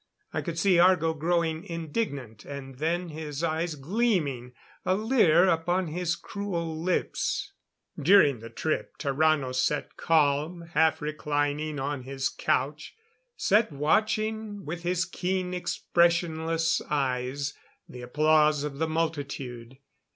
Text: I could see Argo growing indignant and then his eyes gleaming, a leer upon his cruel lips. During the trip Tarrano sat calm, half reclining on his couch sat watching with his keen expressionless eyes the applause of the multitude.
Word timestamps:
I 0.33 0.41
could 0.41 0.57
see 0.57 0.79
Argo 0.79 1.13
growing 1.13 1.63
indignant 1.63 2.43
and 2.43 2.79
then 2.79 3.09
his 3.09 3.43
eyes 3.43 3.75
gleaming, 3.75 4.53
a 4.83 4.95
leer 4.95 5.47
upon 5.47 5.89
his 5.89 6.15
cruel 6.15 6.75
lips. 6.81 7.53
During 8.01 8.39
the 8.39 8.49
trip 8.49 8.97
Tarrano 8.97 9.53
sat 9.53 9.97
calm, 9.97 10.61
half 10.73 11.03
reclining 11.03 11.79
on 11.79 12.01
his 12.01 12.29
couch 12.29 12.95
sat 13.37 13.71
watching 13.71 14.65
with 14.65 14.81
his 14.81 15.05
keen 15.05 15.53
expressionless 15.53 16.81
eyes 16.89 17.53
the 17.87 18.01
applause 18.01 18.63
of 18.63 18.79
the 18.79 18.87
multitude. 18.87 19.77